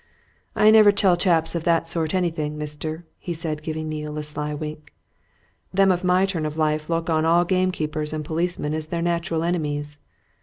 [0.55, 4.51] "I never tell chaps of that sort anything, mister," he said, giving Neale a sly
[4.51, 4.91] wink.
[5.71, 9.43] "Them of my turn of life look on all gamekeepers and policemen as their natural
[9.43, 9.99] enemies.